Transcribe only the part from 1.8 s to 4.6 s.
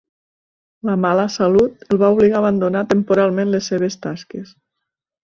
el va obligar a abandonar temporalment les seves tasques.